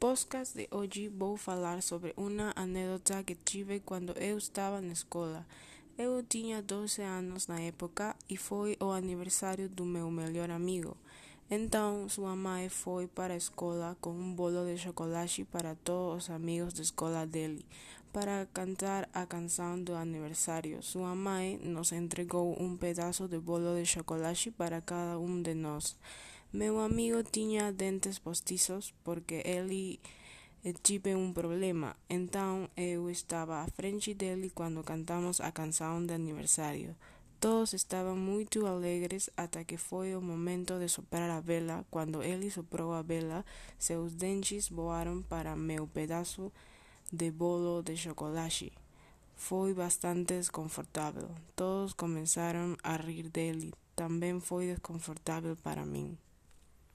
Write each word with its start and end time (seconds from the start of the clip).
podcast 0.00 0.58
de 0.58 0.66
hoje 0.72 1.06
vou 1.06 1.36
falar 1.36 1.82
sobre 1.82 2.12
uma 2.16 2.52
anedota 2.56 3.22
que 3.22 3.36
tive 3.36 3.78
quando 3.78 4.10
eu 4.18 4.36
estava 4.36 4.80
na 4.80 4.92
escola. 4.92 5.46
Eu 5.96 6.20
tinha 6.24 6.60
12 6.60 7.00
anos 7.00 7.46
na 7.46 7.60
época 7.60 8.16
e 8.28 8.36
foi 8.36 8.76
o 8.80 8.90
aniversário 8.90 9.68
do 9.68 9.84
meu 9.84 10.10
melhor 10.10 10.50
amigo. 10.50 10.96
Então, 11.48 12.08
sua 12.08 12.34
mãe 12.34 12.68
foi 12.68 13.06
para 13.06 13.34
a 13.34 13.36
escola 13.36 13.96
com 14.00 14.10
um 14.10 14.34
bolo 14.34 14.66
de 14.66 14.76
chocolate 14.78 15.44
para 15.44 15.76
todos 15.76 16.24
os 16.24 16.30
amigos 16.30 16.72
da 16.72 16.82
escola 16.82 17.24
dele, 17.24 17.64
para 18.12 18.48
cantar 18.52 19.08
a 19.14 19.24
canção 19.24 19.80
do 19.80 19.94
aniversário. 19.94 20.82
Sua 20.82 21.14
mãe 21.14 21.56
nos 21.62 21.92
entregou 21.92 22.60
um 22.60 22.76
pedaço 22.76 23.28
de 23.28 23.38
bolo 23.38 23.76
de 23.76 23.86
chocolate 23.86 24.50
para 24.50 24.80
cada 24.80 25.20
um 25.20 25.40
de 25.40 25.54
nós. 25.54 25.96
Meu 26.54 26.80
amigo 26.80 27.22
tinha 27.24 27.72
dentes 27.72 28.18
postiços 28.18 28.92
porque 29.02 29.40
ele 29.42 29.98
tive 30.82 31.14
um 31.14 31.32
problema, 31.32 31.96
então 32.10 32.68
eu 32.76 33.08
estava 33.08 33.62
à 33.62 33.66
frente 33.68 34.12
dele 34.12 34.50
quando 34.54 34.84
cantamos 34.84 35.40
a 35.40 35.50
canção 35.50 36.04
de 36.04 36.12
aniversário. 36.12 36.94
Todos 37.40 37.72
estavam 37.72 38.16
muito 38.16 38.66
alegres 38.66 39.30
até 39.34 39.64
que 39.64 39.78
foi 39.78 40.14
o 40.14 40.20
momento 40.20 40.78
de 40.78 40.90
soprar 40.90 41.30
a 41.30 41.40
vela. 41.40 41.86
Quando 41.90 42.22
ele 42.22 42.50
soprou 42.50 42.92
a 42.92 43.00
vela, 43.00 43.46
seus 43.78 44.14
dentes 44.14 44.68
voaram 44.68 45.22
para 45.22 45.56
meu 45.56 45.86
pedaço 45.86 46.52
de 47.10 47.30
bolo 47.30 47.82
de 47.82 47.96
chocolate. 47.96 48.70
Foi 49.34 49.72
bastante 49.72 50.34
desconfortável. 50.34 51.30
Todos 51.56 51.94
começaram 51.94 52.76
a 52.82 52.94
rir 52.96 53.30
dele. 53.30 53.72
Também 53.96 54.38
foi 54.38 54.66
desconfortável 54.66 55.56
para 55.56 55.86
mim. 55.86 56.18